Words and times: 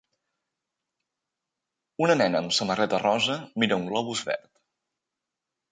Una 2.05 2.17
nena 2.23 2.41
amb 2.41 2.57
samarreta 2.61 3.03
rosa 3.07 3.37
mira 3.65 3.81
un 3.83 3.89
globus 3.93 4.29
verd. 4.33 4.53